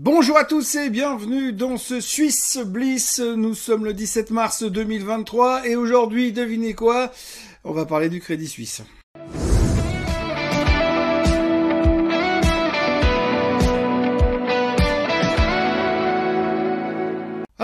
[0.00, 3.18] Bonjour à tous et bienvenue dans ce Suisse Bliss.
[3.18, 7.10] Nous sommes le 17 mars 2023 et aujourd'hui, devinez quoi?
[7.64, 8.82] On va parler du Crédit Suisse.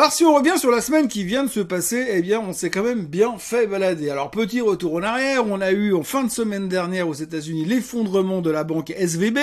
[0.04, 2.52] Alors si on revient sur la semaine qui vient de se passer, eh bien on
[2.52, 4.10] s'est quand même bien fait balader.
[4.10, 7.64] Alors petit retour en arrière, on a eu en fin de semaine dernière aux États-Unis
[7.64, 9.38] l'effondrement de la banque SVB.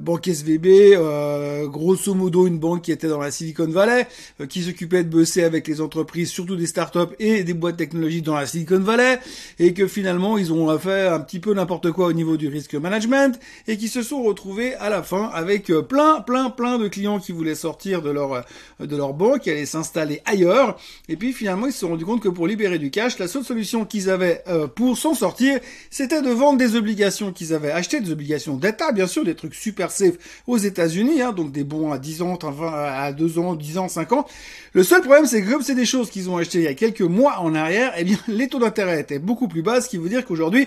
[0.00, 4.08] Banque SVB, euh, grosso modo une banque qui était dans la Silicon Valley,
[4.40, 8.24] euh, qui s'occupait de bosser avec les entreprises, surtout des startups et des boîtes technologiques
[8.24, 9.20] dans la Silicon Valley,
[9.60, 12.74] et que finalement ils ont fait un petit peu n'importe quoi au niveau du risk
[12.74, 16.88] management, et qui se sont retrouvés à la fin avec euh, plein, plein, plein de
[16.88, 18.44] clients qui voulaient sortir de leur
[18.80, 19.66] de leur banque, qui allaient
[20.00, 20.78] s'installer ailleurs.
[21.08, 23.44] Et puis finalement, ils se sont rendus compte que pour libérer du cash, la seule
[23.44, 28.00] solution qu'ils avaient euh, pour s'en sortir, c'était de vendre des obligations qu'ils avaient achetées,
[28.00, 30.14] des obligations d'État, bien sûr, des trucs super safe
[30.46, 34.12] aux États-Unis, hein, donc des bons à 10 ans, à 2 ans, 10 ans, 5
[34.12, 34.26] ans.
[34.72, 36.74] Le seul problème, c'est que comme c'est des choses qu'ils ont achetées il y a
[36.74, 39.98] quelques mois en arrière, eh bien, les taux d'intérêt étaient beaucoup plus bas, ce qui
[39.98, 40.66] veut dire qu'aujourd'hui,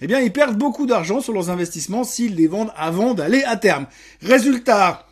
[0.00, 3.56] eh bien, ils perdent beaucoup d'argent sur leurs investissements s'ils les vendent avant d'aller à
[3.56, 3.86] terme.
[4.22, 5.06] Résultat,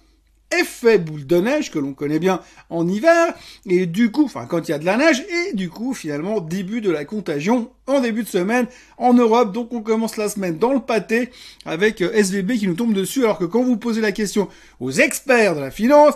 [0.61, 3.35] effet boule de neige que l'on connaît bien en hiver
[3.67, 6.41] et du coup, enfin quand il y a de la neige et du coup finalement
[6.41, 8.67] début de la contagion en début de semaine
[8.99, 9.53] en Europe.
[9.53, 11.31] Donc on commence la semaine dans le pâté
[11.65, 14.49] avec euh, SVB qui nous tombe dessus alors que quand vous posez la question
[14.81, 16.15] aux experts de la finance,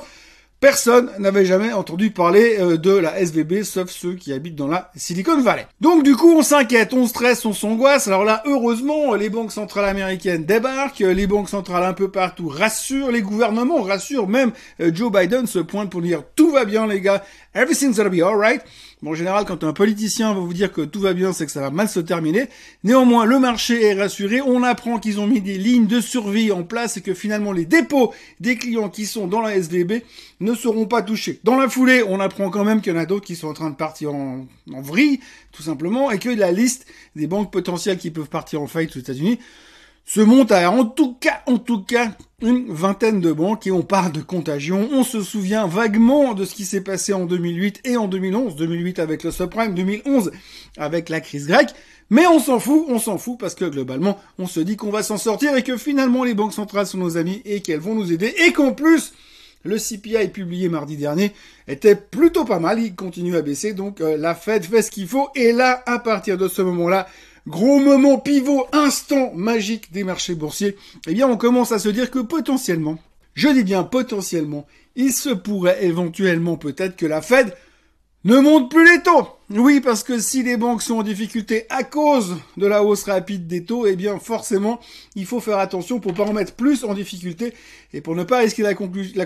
[0.67, 4.91] Personne n'avait jamais entendu parler euh, de la SVB, sauf ceux qui habitent dans la
[4.97, 5.65] Silicon Valley.
[5.81, 8.09] Donc du coup, on s'inquiète, on stresse, on s'angoisse.
[8.09, 13.13] Alors là, heureusement, les banques centrales américaines débarquent, les banques centrales un peu partout rassurent,
[13.13, 14.51] les gouvernements rassurent, même
[14.81, 17.23] euh, Joe Biden se pointe pour dire tout va bien les gars,
[17.55, 18.61] everything's gonna be alright.
[19.07, 21.61] En général, quand un politicien va vous dire que tout va bien, c'est que ça
[21.61, 22.49] va mal se terminer.
[22.83, 24.41] Néanmoins, le marché est rassuré.
[24.41, 27.67] On apprend qu'ils ont mis des lignes de survie en place et que finalement les
[27.67, 30.03] dépôts des clients qui sont dans la SVB
[30.41, 31.39] ne seront pas touchés.
[31.45, 33.55] Dans la foulée, on apprend quand même qu'il y en a d'autres qui sont en
[33.55, 35.21] train de partir en, en vrille,
[35.53, 39.01] tout simplement, et que la liste des banques potentielles qui peuvent partir en faillite aux
[39.01, 39.39] États-Unis
[40.07, 43.83] se monte à en tout cas, en tout cas, une vingtaine de banques et on
[43.83, 44.89] parle de contagion.
[44.93, 48.55] On se souvient vaguement de ce qui s'est passé en 2008 et en 2011.
[48.55, 50.31] 2008 avec le subprime, 2011
[50.79, 51.75] avec la crise grecque.
[52.09, 55.03] Mais on s'en fout, on s'en fout parce que globalement, on se dit qu'on va
[55.03, 58.13] s'en sortir et que finalement les banques centrales sont nos amis et qu'elles vont nous
[58.13, 59.13] aider et qu'en plus,
[59.65, 61.33] le CPI publié mardi dernier
[61.67, 65.09] était plutôt pas mal, il continue à baisser, donc euh, la Fed fait ce qu'il
[65.09, 67.09] faut, et là, à partir de ce moment-là,
[67.47, 70.77] gros moment pivot, instant magique des marchés boursiers,
[71.07, 72.99] eh bien on commence à se dire que potentiellement,
[73.35, 77.55] je dis bien potentiellement, il se pourrait éventuellement peut-être que la Fed
[78.25, 79.29] ne monte plus les taux.
[79.51, 83.47] Oui, parce que si les banques sont en difficulté à cause de la hausse rapide
[83.47, 84.81] des taux, eh bien forcément,
[85.15, 87.55] il faut faire attention pour pas en mettre plus en difficulté
[87.97, 88.75] et pour ne pas risquer la,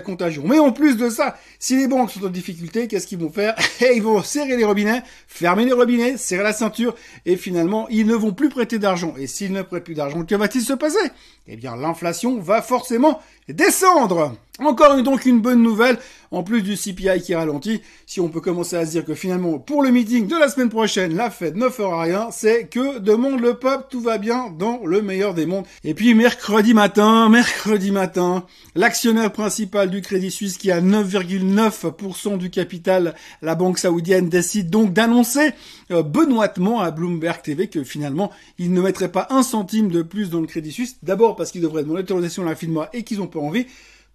[0.01, 0.43] contagion.
[0.47, 3.53] Mais en plus de ça, si les banques sont en difficulté, qu'est-ce qu'ils vont faire?
[3.93, 6.95] Ils vont serrer les robinets, fermer les robinets, serrer la ceinture
[7.25, 9.13] et finalement, ils ne vont plus prêter d'argent.
[9.17, 11.11] Et s'ils ne prêtent plus d'argent, que va-t-il se passer?
[11.47, 14.37] Eh bien, l'inflation va forcément descendre.
[14.59, 15.97] Encore donc une bonne nouvelle,
[16.29, 19.57] en plus du CPI qui ralentit, si on peut commencer à se dire que finalement,
[19.57, 23.39] pour le midi de la semaine prochaine, la fête ne fera rien, c'est que demande
[23.39, 25.65] le peuple, tout va bien dans le meilleur des mondes.
[25.83, 28.45] Et puis mercredi matin, mercredi matin,
[28.75, 34.93] l'actionnaire principal du Crédit Suisse qui a 9,9% du capital, la banque saoudienne décide donc
[34.93, 35.51] d'annoncer
[35.91, 40.29] euh, benoîtement à Bloomberg TV que finalement, il ne mettrait pas un centime de plus
[40.29, 40.97] dans le Crédit Suisse.
[41.03, 43.65] D'abord parce qu'il devrait demander l'autorisation à la FINMA et qu'ils ont pas envie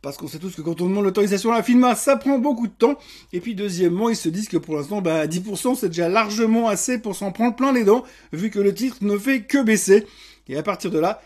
[0.03, 2.69] parce qu'on sait tous que quand on demande l'autorisation à la FINMA, ça prend beaucoup
[2.69, 2.97] de temps.
[3.33, 6.99] Et puis deuxièmement, ils se disent que pour l'instant, bah, 10% c'est déjà largement assez
[6.99, 10.07] pour s'en prendre plein les dents, vu que le titre ne fait que baisser.
[10.49, 11.21] Et à partir de là,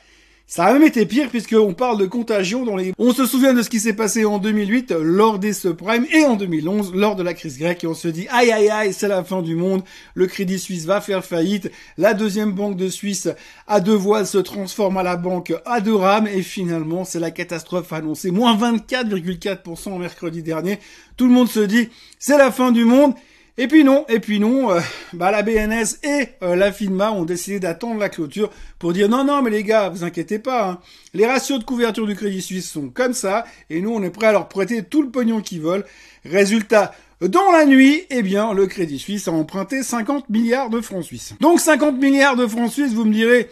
[0.50, 2.92] ça a même été pire puisqu'on parle de contagion dans les...
[2.98, 6.34] On se souvient de ce qui s'est passé en 2008 lors des subprimes et en
[6.34, 9.22] 2011 lors de la crise grecque et on se dit aïe aïe aïe c'est la
[9.22, 9.84] fin du monde,
[10.14, 13.28] le Crédit Suisse va faire faillite, la deuxième banque de Suisse
[13.68, 17.30] à deux voiles se transforme à la banque à deux rames et finalement c'est la
[17.30, 20.80] catastrophe annoncée, moins 24,4% mercredi dernier.
[21.16, 23.14] Tout le monde se dit c'est la fin du monde
[23.60, 24.80] et puis non, et puis non, euh,
[25.12, 28.48] bah la BNS et euh, la FINMA ont décidé d'attendre la clôture
[28.78, 30.78] pour dire non, non, mais les gars, vous inquiétez pas, hein.
[31.12, 34.28] les ratios de couverture du Crédit Suisse sont comme ça, et nous, on est prêt
[34.28, 35.84] à leur prêter tout le pognon qu'ils veulent.
[36.24, 41.04] Résultat, dans la nuit, eh bien, le Crédit Suisse a emprunté 50 milliards de francs
[41.04, 41.34] suisses.
[41.40, 43.50] Donc 50 milliards de francs suisses, vous me direz,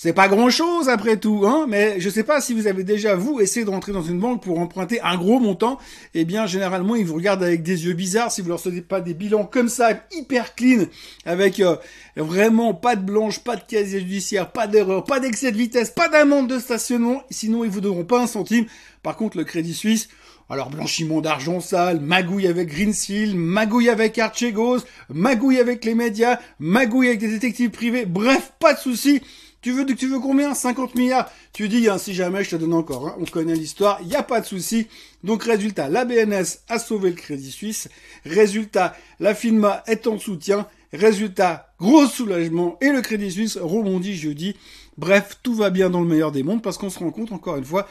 [0.00, 3.16] c'est pas grand chose après tout, hein, mais je sais pas si vous avez déjà,
[3.16, 5.76] vous, essayé de rentrer dans une banque pour emprunter un gros montant,
[6.14, 9.00] eh bien, généralement, ils vous regardent avec des yeux bizarres si vous leur sortez pas
[9.00, 10.84] des bilans comme ça, hyper clean,
[11.26, 11.74] avec euh,
[12.14, 16.08] vraiment pas de blanche, pas de casier judiciaire, pas d'erreur, pas d'excès de vitesse, pas
[16.08, 18.66] d'amende de stationnement, sinon ils vous donneront pas un centime.
[19.02, 20.08] Par contre, le Crédit Suisse,
[20.48, 24.78] Alors blanchiment d'argent sale, magouille avec Greensill, magouille avec Archegos,
[25.12, 29.20] magouille avec les médias, magouille avec des détectives privés, bref, pas de souci.
[29.60, 30.54] Tu veux, tu veux combien?
[30.54, 33.08] 50 milliards Tu dis, hein, si jamais, je te donne encore.
[33.08, 33.16] Hein.
[33.20, 34.86] On connaît l'histoire, il n'y a pas de souci.
[35.24, 37.88] Donc résultat, la BNS a sauvé le Crédit Suisse.
[38.24, 40.66] Résultat, la FINMA est en soutien.
[40.92, 44.56] Résultat, gros soulagement et le Crédit Suisse rebondit jeudi.
[44.96, 47.56] Bref, tout va bien dans le meilleur des mondes parce qu'on se rend compte encore
[47.56, 47.88] une fois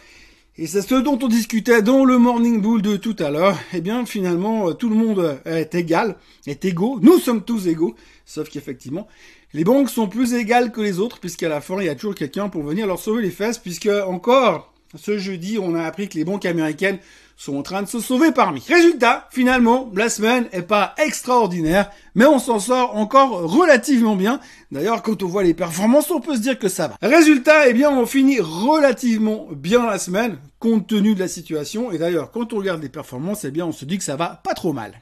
[0.60, 3.60] et c'est ce dont on discutait dans le Morning Bull de tout à l'heure.
[3.74, 6.16] Eh bien, finalement, tout le monde est égal,
[6.48, 6.98] est égaux.
[7.00, 7.96] Nous sommes tous égaux.
[8.26, 9.08] Sauf qu'effectivement,
[9.54, 12.16] les banques sont plus égales que les autres, puisqu'à la fin, il y a toujours
[12.16, 16.18] quelqu'un pour venir leur sauver les fesses, puisque encore, ce jeudi, on a appris que
[16.18, 16.98] les banques américaines
[17.38, 18.62] sont en train de se sauver parmi.
[18.68, 24.40] Résultat, finalement, la semaine est pas extraordinaire, mais on s'en sort encore relativement bien.
[24.72, 26.98] D'ailleurs, quand on voit les performances, on peut se dire que ça va.
[27.02, 31.92] Résultat, eh bien, on finit relativement bien la semaine, compte tenu de la situation.
[31.92, 34.42] Et d'ailleurs, quand on regarde les performances, eh bien, on se dit que ça va
[34.44, 35.00] pas trop mal.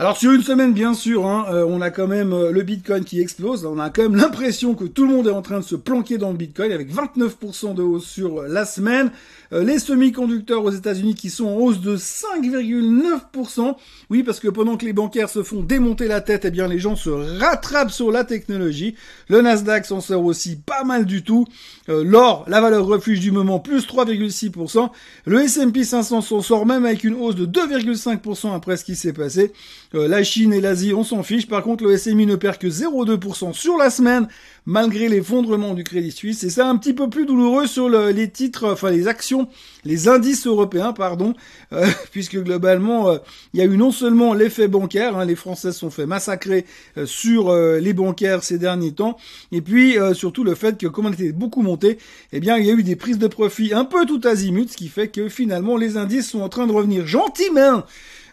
[0.00, 3.02] Alors sur une semaine, bien sûr, hein, euh, on a quand même euh, le Bitcoin
[3.02, 3.66] qui explose.
[3.66, 6.18] On a quand même l'impression que tout le monde est en train de se planquer
[6.18, 9.10] dans le Bitcoin avec 29% de hausse sur la semaine.
[9.52, 13.74] Euh, les semi-conducteurs aux États-Unis qui sont en hausse de 5,9%.
[14.08, 16.78] Oui, parce que pendant que les bancaires se font démonter la tête, eh bien les
[16.78, 18.94] gens se rattrapent sur la technologie.
[19.28, 21.44] Le Nasdaq s'en sort aussi pas mal du tout.
[21.88, 24.90] L'or, la valeur refuge du moment, plus 3,6%.
[25.24, 29.14] Le S&P 500 s'en sort même avec une hausse de 2,5% après ce qui s'est
[29.14, 29.52] passé.
[29.94, 31.46] Euh, la Chine et l'Asie, on s'en fiche.
[31.46, 34.28] Par contre, le SMI ne perd que 0,2% sur la semaine,
[34.66, 36.44] malgré l'effondrement du Crédit Suisse.
[36.44, 39.48] Et c'est un petit peu plus douloureux sur les titres, enfin les actions,
[39.84, 41.32] les indices européens, pardon,
[41.72, 43.18] euh, puisque globalement, euh,
[43.54, 46.66] il y a eu non seulement l'effet bancaire, hein, les Français sont fait massacrer
[47.06, 49.16] sur les bancaires ces derniers temps,
[49.52, 51.98] et puis surtout le fait que comme on était beaucoup monté,
[52.32, 54.76] eh bien il y a eu des prises de profit un peu tout azimut, ce
[54.76, 57.84] qui fait que finalement les indices sont en train de revenir gentiment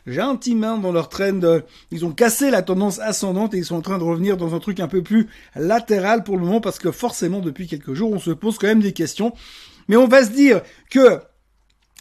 [0.05, 1.41] gentiment dans leur trend.
[1.91, 4.59] Ils ont cassé la tendance ascendante et ils sont en train de revenir dans un
[4.59, 8.19] truc un peu plus latéral pour le moment parce que forcément depuis quelques jours on
[8.19, 9.33] se pose quand même des questions.
[9.87, 11.19] Mais on va se dire que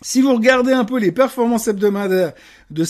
[0.03, 2.33] si vous regardez un peu les performances hebdomadaires
[2.71, 2.85] de,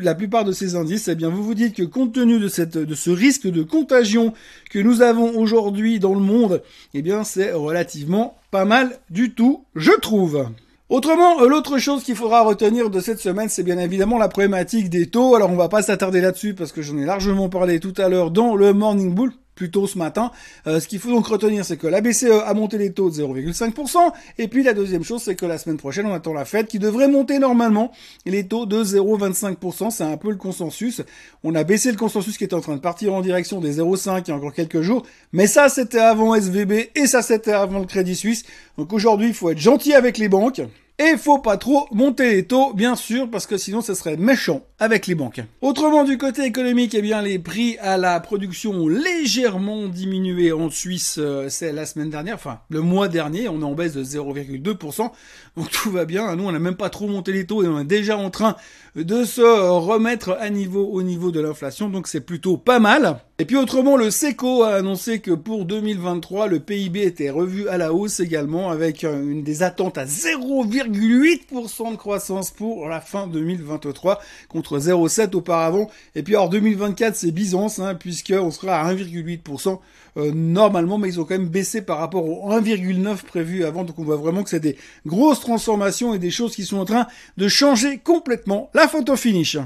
[0.00, 3.10] la plupart de ces indices, eh bien vous vous dites que compte tenu de ce
[3.10, 4.32] risque de contagion
[4.70, 6.62] que nous avons aujourd'hui dans le monde,
[6.94, 10.48] eh bien c'est relativement pas mal du tout, je trouve.
[10.90, 14.90] Autrement, euh, l'autre chose qu'il faudra retenir de cette semaine, c'est bien évidemment la problématique
[14.90, 15.36] des taux.
[15.36, 18.32] Alors on va pas s'attarder là-dessus parce que j'en ai largement parlé tout à l'heure
[18.32, 20.32] dans le Morning Bull plus tôt ce matin.
[20.66, 23.14] Euh, ce qu'il faut donc retenir, c'est que la BCE a monté les taux de
[23.14, 23.98] 0,5%.
[24.38, 26.80] Et puis la deuxième chose, c'est que la semaine prochaine, on attend la Fed qui
[26.80, 27.92] devrait monter normalement
[28.26, 29.90] les taux de 0,25%.
[29.90, 31.02] C'est un peu le consensus.
[31.44, 34.22] On a baissé le consensus qui était en train de partir en direction des 0,5
[34.26, 35.06] il y a encore quelques jours.
[35.32, 38.42] Mais ça, c'était avant SVB et ça, c'était avant le Crédit Suisse.
[38.76, 40.62] Donc aujourd'hui, il faut être gentil avec les banques.
[41.02, 44.60] Et faut pas trop monter les taux, bien sûr, parce que sinon ce serait méchant
[44.80, 45.42] avec les banques.
[45.60, 50.70] Autrement, du côté économique, eh bien, les prix à la production ont légèrement diminué en
[50.70, 54.02] Suisse, euh, c'est la semaine dernière, enfin, le mois dernier, on est en baisse de
[54.02, 55.10] 0,2%.
[55.56, 56.34] Donc tout va bien.
[56.36, 58.56] Nous, on n'a même pas trop monté les taux et on est déjà en train
[58.96, 61.88] de se remettre à niveau au niveau de l'inflation.
[61.88, 63.20] Donc c'est plutôt pas mal.
[63.38, 67.78] Et puis autrement, le SECO a annoncé que pour 2023, le PIB était revu à
[67.78, 74.20] la hausse également avec une des attentes à 0,8% de croissance pour la fin 2023
[74.48, 75.90] contre 0,7 auparavant.
[76.14, 79.78] Et puis alors 2024, c'est Byzance, hein, puisqu'on sera à 1,8%
[80.16, 83.84] euh, normalement, mais ils ont quand même baissé par rapport au 1,9 prévu avant.
[83.84, 86.84] Donc on voit vraiment que c'est des grosses transformations et des choses qui sont en
[86.84, 89.56] train de changer complètement la photo finish.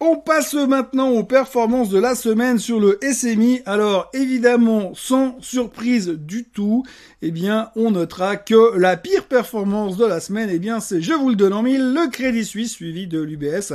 [0.00, 3.62] On passe maintenant aux performances de la semaine sur le SMI.
[3.64, 6.84] Alors évidemment, sans surprise du tout,
[7.22, 11.12] eh bien, on notera que la pire performance de la semaine, eh bien, c'est, je
[11.14, 13.74] vous le donne en mille, le Crédit Suisse suivi de l'UBS.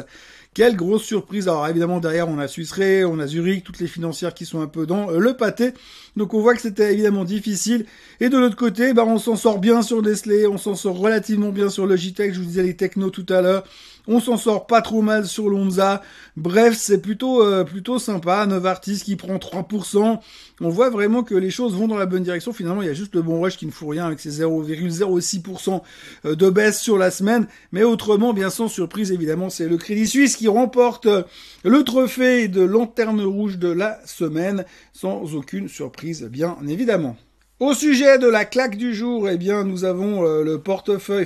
[0.56, 1.48] Quelle grosse surprise.
[1.48, 2.74] Alors évidemment derrière on a Suisse
[3.06, 5.74] on a Zurich, toutes les financières qui sont un peu dans le pâté.
[6.18, 7.86] Donc on voit que c'était évidemment difficile.
[8.20, 11.50] Et de l'autre côté, bah, on s'en sort bien sur Nestlé, on s'en sort relativement
[11.50, 13.64] bien sur Logitech, je vous disais les technos tout à l'heure.
[14.08, 16.02] On s'en sort pas trop mal sur Lonza.
[16.38, 18.46] Bref, c'est plutôt euh, plutôt sympa.
[18.46, 20.20] Novartis qui prend 3%.
[20.62, 22.54] On voit vraiment que les choses vont dans la bonne direction.
[22.54, 25.82] Finalement, il y a juste le bon rush qui ne fout rien avec ses 0,06%
[26.26, 27.48] euh, de baisse sur la semaine.
[27.72, 31.24] Mais autrement, bien sans surprise, évidemment, c'est le Crédit Suisse qui remporte euh,
[31.64, 37.16] le trophée de lanterne rouge de la semaine sans aucune surprise, bien évidemment.
[37.60, 41.26] Au sujet de la claque du jour, eh bien, nous avons euh, le portefeuille,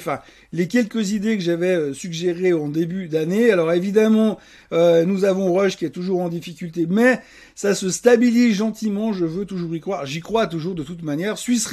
[0.53, 3.51] les quelques idées que j'avais euh, suggérées en début d'année.
[3.51, 4.37] Alors, évidemment,
[4.71, 7.19] euh, nous avons Rush qui est toujours en difficulté, mais
[7.55, 9.11] ça se stabilise gentiment.
[9.11, 10.05] Je veux toujours y croire.
[10.05, 11.37] J'y crois toujours de toute manière.
[11.37, 11.67] Suisse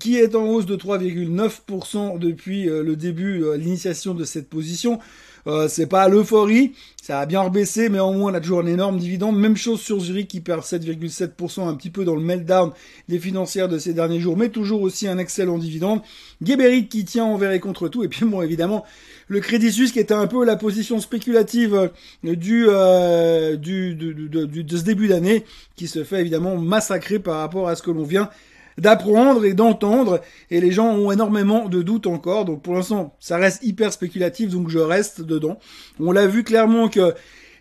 [0.00, 4.98] qui est en hausse de 3,9% depuis le début, l'initiation de cette position.
[5.46, 8.66] Euh, c'est pas l'euphorie, ça a bien rebaissé, mais au moins on a toujours un
[8.66, 9.38] énorme dividende.
[9.38, 12.72] Même chose sur Zurich qui perd 7,7%, un petit peu dans le meltdown
[13.08, 16.02] des financières de ces derniers jours, mais toujours aussi un excellent dividende.
[16.42, 18.84] Geberit qui tient envers et contre tout, et puis bon évidemment
[19.30, 24.76] le Crédit Suisse qui était un peu la position spéculative euh, du, euh, du, de
[24.76, 25.44] ce début d'année,
[25.76, 28.28] qui se fait évidemment massacrer par rapport à ce que l'on vient
[28.76, 33.36] d'apprendre et d'entendre, et les gens ont énormément de doutes encore, donc pour l'instant, ça
[33.36, 35.58] reste hyper spéculatif, donc je reste dedans.
[36.00, 37.14] On l'a vu clairement que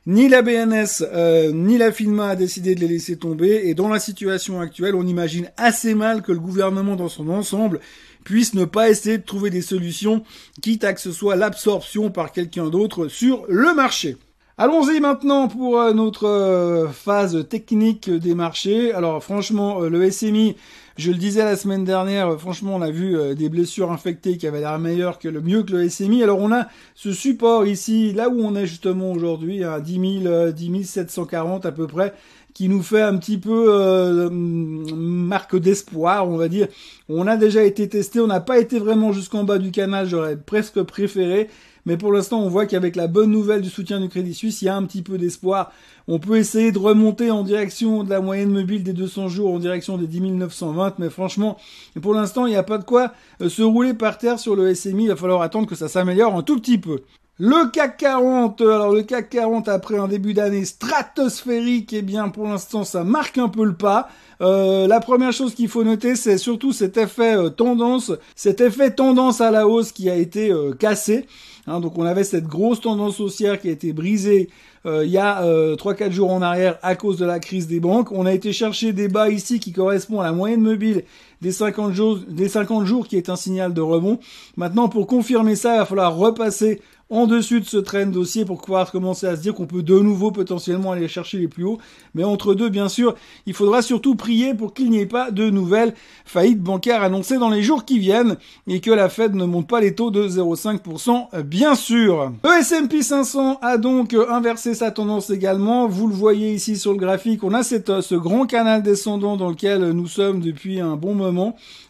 [0.07, 3.89] ni la BNS euh, ni la FINMA a décidé de les laisser tomber, et dans
[3.89, 7.79] la situation actuelle, on imagine assez mal que le gouvernement dans son ensemble
[8.23, 10.23] puisse ne pas essayer de trouver des solutions,
[10.61, 14.17] quitte à que ce soit l'absorption par quelqu'un d'autre sur le marché.
[14.57, 18.93] Allons-y maintenant pour euh, notre euh, phase technique des marchés.
[18.93, 20.55] Alors franchement, le SMI
[20.99, 24.35] je le disais la semaine dernière, euh, franchement, on a vu euh, des blessures infectées
[24.35, 26.23] qui avaient l'air meilleures que le mieux que le SMI.
[26.23, 30.51] Alors on a ce support ici, là où on est justement aujourd'hui, à 10 000,
[30.51, 32.13] 10 740 à peu près,
[32.59, 36.67] qui nous fait un petit peu euh, marque d'espoir, on va dire.
[37.07, 40.35] On a déjà été testé, on n'a pas été vraiment jusqu'en bas du canal, j'aurais
[40.35, 41.47] presque préféré.
[41.85, 44.65] Mais pour l'instant, on voit qu'avec la bonne nouvelle du soutien du Crédit Suisse, il
[44.65, 45.71] y a un petit peu d'espoir.
[46.09, 49.59] On peut essayer de remonter en direction de la moyenne mobile des 200 jours, en
[49.59, 51.57] direction des 10 920, mais franchement,
[52.01, 54.75] pour l'instant, il n'y a pas de quoi euh, se rouler par terre sur le
[54.75, 55.05] SMI.
[55.05, 56.99] Il va falloir attendre que ça s'améliore un tout petit peu.
[57.41, 62.43] Le CAC 40, alors le CAC 40 après un début d'année stratosphérique, eh bien pour
[62.43, 64.09] l'instant ça marque un peu le pas.
[64.41, 68.91] Euh, la première chose qu'il faut noter, c'est surtout cet effet euh, tendance, cet effet
[68.91, 71.27] tendance à la hausse qui a été cassé.
[71.65, 74.49] Hein, donc on avait cette grosse tendance haussière qui a été brisée
[74.85, 77.79] euh, il y a euh, 3-4 jours en arrière à cause de la crise des
[77.79, 78.11] banques.
[78.11, 81.03] On a été chercher des bas ici qui correspondent à la moyenne mobile
[81.41, 84.19] des 50 jours, des 50 jours qui est un signal de rebond.
[84.57, 88.61] Maintenant, pour confirmer ça, il va falloir repasser en dessus de ce trend dossier pour
[88.61, 91.79] pouvoir commencer à se dire qu'on peut de nouveau potentiellement aller chercher les plus hauts.
[92.13, 93.15] Mais entre deux, bien sûr,
[93.47, 97.49] il faudra surtout prier pour qu'il n'y ait pas de nouvelles faillites bancaires annoncées dans
[97.49, 101.43] les jours qui viennent et que la Fed ne monte pas les taux de 0,5%,
[101.43, 102.31] bien sûr.
[102.43, 105.87] Le S&P 500 a donc inversé sa tendance également.
[105.87, 107.43] Vous le voyez ici sur le graphique.
[107.43, 111.28] On a cette, ce grand canal descendant dans lequel nous sommes depuis un bon moment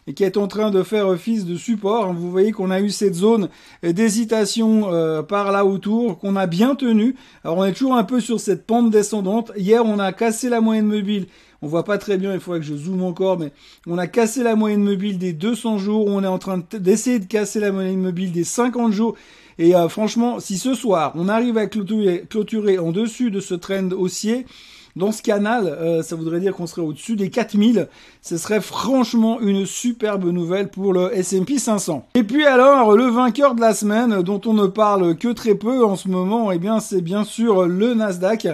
[0.06, 2.12] et qui est en train de faire office de support.
[2.12, 3.48] Vous voyez qu'on a eu cette zone
[3.82, 7.16] d'hésitation euh, par là autour qu'on a bien tenu.
[7.44, 9.52] Alors on est toujours un peu sur cette pente descendante.
[9.56, 11.26] Hier on a cassé la moyenne mobile.
[11.62, 13.52] On voit pas très bien, il faudrait que je zoome encore, mais
[13.86, 16.06] on a cassé la moyenne mobile des 200 jours.
[16.06, 19.14] On est en train d'essayer de casser la moyenne mobile des 50 jours.
[19.58, 23.54] Et euh, franchement, si ce soir on arrive à clôturer, clôturer en dessus de ce
[23.54, 24.46] trend haussier,
[24.96, 27.88] dans ce canal, euh, ça voudrait dire qu'on serait au-dessus des 4000.
[28.22, 32.06] Ce serait franchement une superbe nouvelle pour le S&P 500.
[32.14, 35.84] Et puis alors, le vainqueur de la semaine, dont on ne parle que très peu
[35.84, 38.48] en ce moment, eh bien c'est bien sûr le Nasdaq.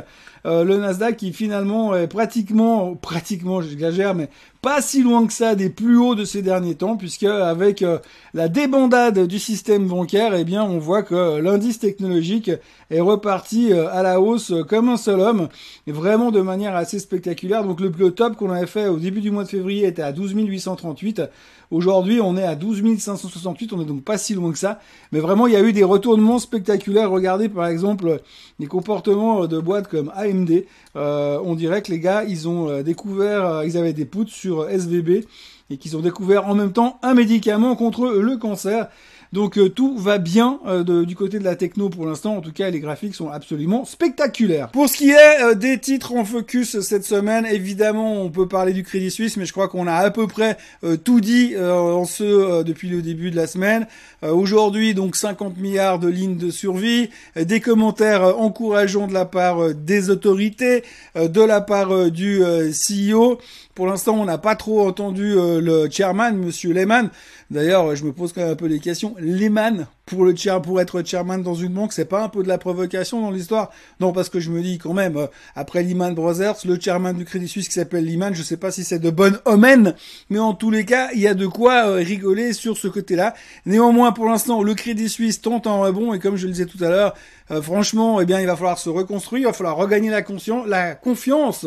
[0.46, 4.28] Euh, le Nasdaq qui finalement est pratiquement, pratiquement, j'exagère, mais
[4.66, 8.00] pas si loin que ça des plus hauts de ces derniers temps, puisque avec euh,
[8.34, 12.50] la débandade du système bancaire, eh bien, on voit que l'indice technologique
[12.90, 15.48] est reparti euh, à la hausse comme un seul homme,
[15.86, 17.62] et vraiment de manière assez spectaculaire.
[17.62, 20.10] Donc le plus top qu'on avait fait au début du mois de février était à
[20.10, 21.22] 12 838.
[21.70, 24.78] Aujourd'hui, on est à 12 568, on est donc pas si loin que ça.
[25.10, 27.10] Mais vraiment, il y a eu des retournements spectaculaires.
[27.10, 28.20] Regardez par exemple
[28.60, 30.64] les comportements de boîtes comme AMD.
[30.94, 34.32] Euh, on dirait que les gars, ils ont euh, découvert, euh, ils avaient des poutres
[34.32, 35.26] sur SVB
[35.70, 38.88] et qu'ils ont découvert en même temps un médicament contre le cancer.
[39.36, 42.38] Donc euh, tout va bien euh, du côté de la techno pour l'instant.
[42.38, 44.70] En tout cas, les graphiques sont absolument spectaculaires.
[44.70, 48.72] Pour ce qui est euh, des titres en focus cette semaine, évidemment, on peut parler
[48.72, 50.56] du Crédit Suisse, mais je crois qu'on a à peu près
[51.04, 53.86] tout dit en ce depuis le début de la semaine.
[54.22, 60.08] Aujourd'hui, donc 50 milliards de lignes de survie, des commentaires encourageants de la part des
[60.08, 60.82] autorités,
[61.14, 63.38] de la part du CEO.
[63.74, 67.10] Pour l'instant, on n'a pas trop entendu le chairman, Monsieur Lehman.
[67.50, 69.14] D'ailleurs, je me pose quand même un peu des questions.
[69.26, 72.48] Lehman, pour le chair, pour être chairman dans une banque, c'est pas un peu de
[72.48, 73.72] la provocation dans l'histoire?
[73.98, 77.24] Non, parce que je me dis quand même, euh, après Lehman Brothers, le chairman du
[77.24, 79.94] Crédit Suisse qui s'appelle Lehman, je sais pas si c'est de bonne omen,
[80.30, 83.34] mais en tous les cas, il y a de quoi euh, rigoler sur ce côté-là.
[83.64, 86.82] Néanmoins, pour l'instant, le Crédit Suisse tente un rebond et comme je le disais tout
[86.84, 87.14] à l'heure,
[87.50, 90.22] euh, franchement, eh bien, il va falloir se reconstruire, il va falloir regagner la,
[90.66, 91.66] la confiance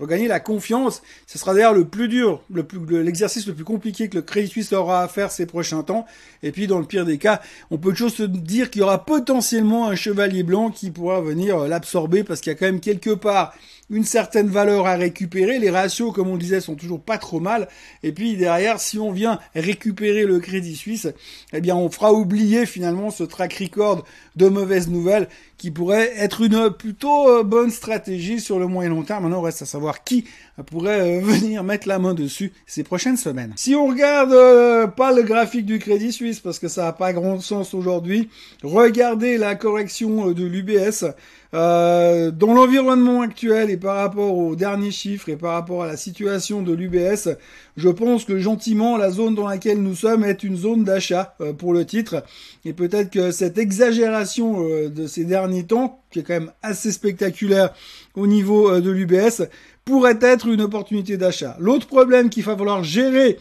[0.00, 1.02] regagner la confiance.
[1.26, 2.42] Ce sera d'ailleurs le plus dur,
[2.90, 6.06] l'exercice le plus compliqué que le Crédit Suisse aura à faire ces prochains temps.
[6.42, 7.40] Et puis, dans le pire des cas,
[7.70, 11.58] on peut toujours se dire qu'il y aura potentiellement un chevalier blanc qui pourra venir
[11.68, 13.54] l'absorber parce qu'il y a quand même quelque part
[13.90, 15.58] une certaine valeur à récupérer.
[15.58, 17.68] Les ratios, comme on disait, sont toujours pas trop mal.
[18.02, 21.08] Et puis derrière, si on vient récupérer le Crédit Suisse,
[21.52, 24.04] eh bien, on fera oublier finalement ce track record
[24.36, 25.28] de mauvaises nouvelles
[25.60, 29.24] qui pourrait être une plutôt euh, bonne stratégie sur le moyen long terme.
[29.24, 30.24] Maintenant, reste à savoir qui
[30.64, 33.52] pourrait euh, venir mettre la main dessus ces prochaines semaines.
[33.56, 37.12] Si on regarde euh, pas le graphique du Crédit Suisse parce que ça n'a pas
[37.12, 38.30] grand sens aujourd'hui,
[38.62, 41.04] regardez la correction de l'UBS.
[41.52, 45.96] Euh, dans l'environnement actuel et par rapport aux derniers chiffres et par rapport à la
[45.96, 47.36] situation de l'UBS,
[47.76, 51.52] je pense que gentiment la zone dans laquelle nous sommes est une zone d'achat euh,
[51.52, 52.22] pour le titre.
[52.64, 56.92] Et peut-être que cette exagération euh, de ces derniers temps, qui est quand même assez
[56.92, 57.74] spectaculaire
[58.14, 59.48] au niveau de l'UBS,
[59.84, 61.56] pourrait être une opportunité d'achat.
[61.58, 63.38] L'autre problème qu'il va falloir gérer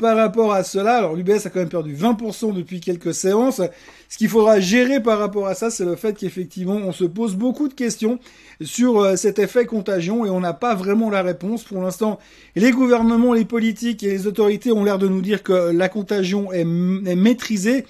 [0.00, 3.60] par rapport à cela, alors l'UBS a quand même perdu 20% depuis quelques séances,
[4.08, 7.36] ce qu'il faudra gérer par rapport à ça, c'est le fait qu'effectivement, on se pose
[7.36, 8.18] beaucoup de questions
[8.60, 11.64] sur euh, cet effet contagion et on n'a pas vraiment la réponse.
[11.64, 12.18] Pour l'instant,
[12.54, 16.52] les gouvernements, les politiques et les autorités ont l'air de nous dire que la contagion
[16.52, 17.86] est maîtrisée,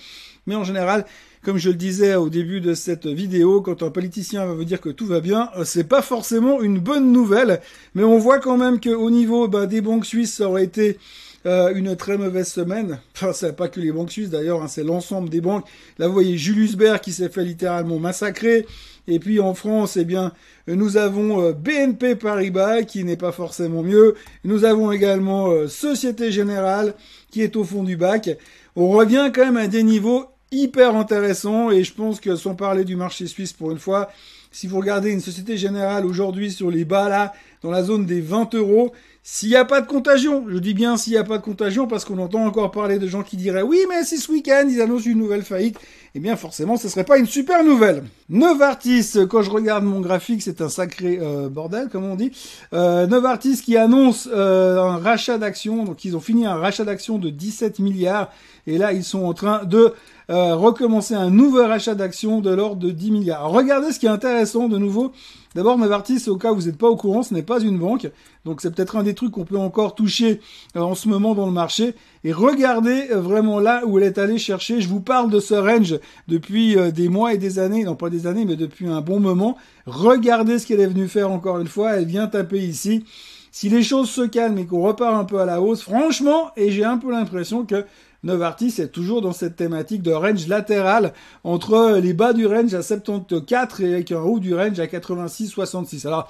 [0.46, 1.04] mais en général,
[1.42, 4.80] comme je le disais au début de cette vidéo, quand un politicien va vous dire
[4.80, 7.60] que tout va bien, euh, c'est pas forcément une bonne nouvelle,
[7.94, 10.98] mais on voit quand même qu'au niveau bah, des banques suisses, ça aurait été
[11.46, 12.98] euh, une très mauvaise semaine.
[13.14, 15.66] Enfin, c'est pas que les banques suisses d'ailleurs, hein, c'est l'ensemble des banques.
[15.98, 18.66] Là, vous voyez Julius Baer qui s'est fait littéralement massacrer.
[19.10, 20.32] Et puis en France, eh bien,
[20.66, 24.14] nous avons euh, BNP Paribas qui n'est pas forcément mieux.
[24.44, 26.94] Nous avons également Société Générale
[27.30, 28.30] qui est au fond du bac.
[28.76, 32.84] On revient quand même à des niveaux hyper intéressants et je pense que sans parler
[32.84, 34.10] du marché suisse pour une fois,
[34.50, 38.20] si vous regardez une Société Générale aujourd'hui sur les bas là, dans la zone des
[38.20, 41.36] 20 euros, s'il n'y a pas de contagion, je dis bien s'il n'y a pas
[41.36, 44.32] de contagion parce qu'on entend encore parler de gens qui diraient oui mais si ce
[44.32, 45.76] week-end ils annoncent une nouvelle faillite,
[46.14, 48.04] eh bien forcément ce serait pas une super nouvelle.
[48.30, 52.32] Novartis, quand je regarde mon graphique c'est un sacré euh, bordel comme on dit.
[52.72, 57.18] Euh, Novartis qui annonce euh, un rachat d'actions, donc ils ont fini un rachat d'actions
[57.18, 58.30] de 17 milliards
[58.66, 59.92] et là ils sont en train de
[60.30, 63.50] euh, recommencer un nouveau rachat d'actions de l'ordre de 10 milliards.
[63.50, 65.12] regardez ce qui est intéressant de nouveau.
[65.54, 68.10] D'abord, Novartis, au cas où vous n'êtes pas au courant, ce n'est pas une banque.
[68.44, 70.40] Donc c'est peut-être un des trucs qu'on peut encore toucher
[70.76, 71.94] euh, en ce moment dans le marché.
[72.24, 74.80] Et regardez euh, vraiment là où elle est allée chercher.
[74.80, 77.84] Je vous parle de ce range depuis des mois et des années.
[77.84, 79.56] Non pas des années, mais depuis un bon moment.
[79.86, 81.96] Regardez ce qu'elle est venue faire encore une fois.
[81.96, 83.04] Elle vient taper ici
[83.50, 86.70] si les choses se calment et qu'on repart un peu à la hausse, franchement, et
[86.70, 87.84] j'ai un peu l'impression que
[88.24, 91.12] Novartis est toujours dans cette thématique de range latéral
[91.44, 96.06] entre les bas du range à 74 et avec un haut du range à 86-66.
[96.06, 96.28] Alors,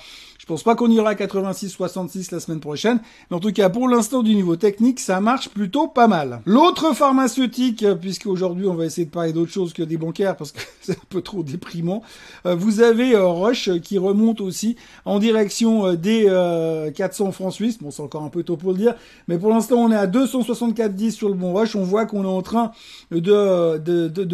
[0.48, 4.22] pense pas qu'on ira à 86-66 la semaine prochaine, mais en tout cas pour l'instant
[4.22, 6.40] du niveau technique, ça marche plutôt pas mal.
[6.46, 10.52] L'autre pharmaceutique, puisque aujourd'hui on va essayer de parler d'autre chose que des bancaires parce
[10.52, 12.02] que c'est un peu trop déprimant,
[12.46, 16.24] euh, vous avez euh, Roche qui remonte aussi en direction euh, des
[16.94, 17.78] 400 francs suisses.
[17.78, 18.94] Bon, c'est encore un peu tôt pour le dire,
[19.28, 21.76] mais pour l'instant on est à 264,10 sur le bon Roche.
[21.76, 22.72] On voit qu'on est en train
[23.10, 23.76] de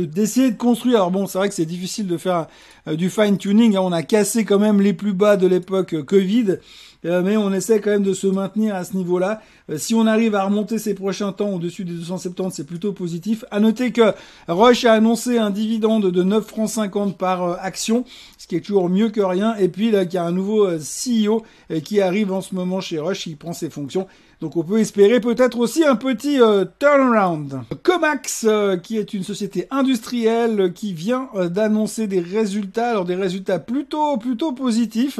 [0.04, 0.96] d'essayer de, de, construire.
[0.98, 2.46] Alors bon, c'est vrai que c'est difficile de faire
[2.86, 3.76] du fine tuning.
[3.76, 3.80] Hein.
[3.82, 6.58] On a cassé quand même les plus bas de l'époque Covid,
[7.04, 9.40] euh, mais on essaie quand même de se maintenir à ce niveau-là.
[9.70, 13.44] Euh, si on arrive à remonter ces prochains temps au-dessus des 270, c'est plutôt positif.
[13.50, 14.14] À noter que
[14.48, 18.04] Roche a annoncé un dividende de 9 francs 50 par euh, action,
[18.38, 19.54] ce qui est toujours mieux que rien.
[19.56, 21.42] Et puis là, il y a un nouveau CEO
[21.84, 24.06] qui arrive en ce moment chez Roche, il prend ses fonctions.
[24.44, 26.38] Donc on peut espérer peut-être aussi un petit
[26.78, 27.62] turnaround.
[27.82, 28.46] Comax,
[28.82, 34.52] qui est une société industrielle qui vient d'annoncer des résultats, alors des résultats plutôt plutôt
[34.52, 35.18] positifs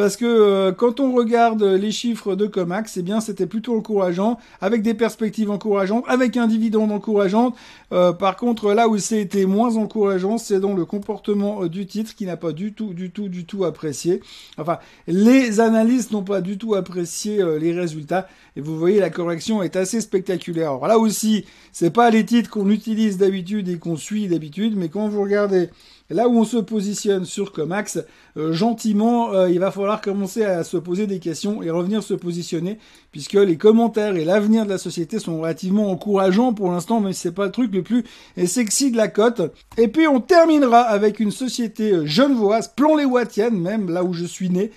[0.00, 4.38] parce que euh, quand on regarde les chiffres de Comax, eh bien c'était plutôt encourageant,
[4.62, 7.52] avec des perspectives encourageantes, avec un dividende encourageant.
[7.92, 12.14] Euh, par contre, là où c'était moins encourageant, c'est dans le comportement euh, du titre
[12.14, 14.22] qui n'a pas du tout, du tout, du tout apprécié.
[14.56, 18.26] Enfin, les analystes n'ont pas du tout apprécié les résultats.
[18.60, 20.70] Vous voyez, la correction est assez spectaculaire.
[20.70, 24.88] Alors là aussi, c'est pas les titres qu'on utilise d'habitude et qu'on suit d'habitude, mais
[24.88, 25.70] quand vous regardez
[26.14, 27.98] là où on se positionne sur Comax,
[28.36, 32.14] euh, gentiment, euh, il va falloir commencer à se poser des questions et revenir se
[32.14, 32.78] positionner,
[33.10, 37.32] puisque les commentaires et l'avenir de la société sont relativement encourageants pour l'instant, mais c'est
[37.32, 38.04] pas le truc le plus
[38.46, 39.42] sexy de la cote.
[39.76, 44.50] Et puis on terminera avec une société euh, genevoise, Plon-les-Wattiennes même, là où je suis
[44.50, 44.70] né,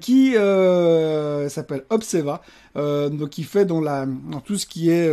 [0.00, 0.32] qui
[1.48, 2.40] s'appelle Obseva,
[2.74, 4.06] donc qui fait dans, la,
[4.46, 5.12] tout ce qui est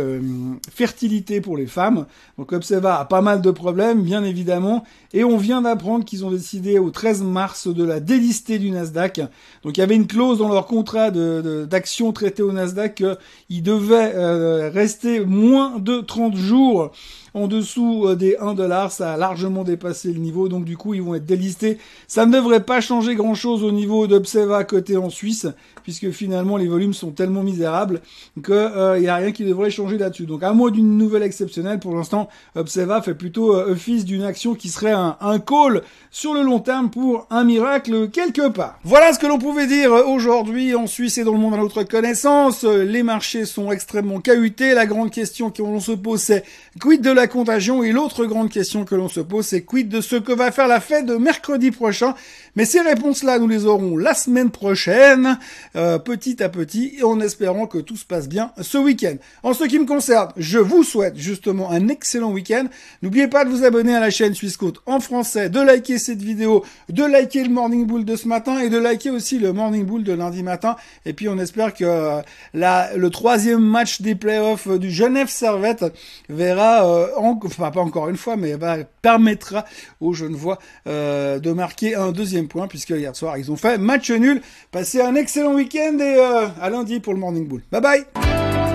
[0.72, 2.06] fertilité pour les femmes.
[2.38, 6.30] Donc Obseva a pas mal de problèmes, bien évidemment, et on vient d'apprendre qu'ils ont
[6.30, 9.20] décidé au 13 mars de la délister du Nasdaq.
[9.62, 13.02] Donc il y avait une clause dans leur contrat d'action de, traité au Nasdaq
[13.48, 16.92] qu'ils devaient rester moins de 30 jours
[17.34, 21.02] en dessous des 1 dollar, ça a largement dépassé le niveau, donc du coup ils
[21.02, 21.78] vont être délistés.
[22.06, 25.46] Ça ne devrait pas changer grand chose au niveau d'Obseva côté en Suisse,
[25.88, 28.02] puisque finalement les volumes sont tellement misérables
[28.42, 30.26] que il y a rien qui devrait changer là-dessus.
[30.26, 34.68] Donc à moins d'une nouvelle exceptionnelle, pour l'instant, Obseva fait plutôt office d'une action qui
[34.68, 38.78] serait un, un call sur le long terme pour un miracle quelque part.
[38.84, 41.84] Voilà ce que l'on pouvait dire aujourd'hui en Suisse et dans le monde à notre
[41.84, 42.64] connaissance.
[42.64, 44.74] Les marchés sont extrêmement cahutés.
[44.74, 46.44] La grande question que l'on se pose, c'est
[46.82, 47.82] quid de la contagion?
[47.82, 50.68] Et l'autre grande question que l'on se pose, c'est quid de ce que va faire
[50.68, 52.14] la fête de mercredi prochain?
[52.56, 55.38] Mais ces réponses-là, nous les aurons la semaine prochaine,
[55.78, 59.16] euh, petit à petit, et en espérant que tout se passe bien ce week-end.
[59.42, 62.66] En ce qui me concerne, je vous souhaite justement un excellent week-end.
[63.02, 66.64] N'oubliez pas de vous abonner à la chaîne Suisse en français, de liker cette vidéo,
[66.88, 70.02] de liker le Morning Bull de ce matin et de liker aussi le Morning Bull
[70.02, 70.76] de lundi matin.
[71.06, 72.22] Et puis on espère que euh,
[72.54, 75.84] le troisième match des playoffs du Genève Servette
[76.28, 77.06] verra, euh,
[77.44, 78.56] enfin pas encore une fois, mais
[79.02, 79.64] permettra
[80.00, 84.10] aux Genevois euh, de marquer un deuxième point puisque hier soir ils ont fait match
[84.10, 84.40] nul.
[84.70, 86.18] Passez un excellent week-end et
[86.60, 87.62] à lundi pour le Morning Bull.
[87.70, 88.67] Bye bye